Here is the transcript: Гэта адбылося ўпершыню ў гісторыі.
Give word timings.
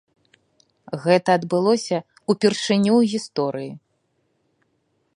Гэта 1.03 1.29
адбылося 1.39 1.97
ўпершыню 2.35 2.93
ў 2.99 3.01
гісторыі. 3.15 3.71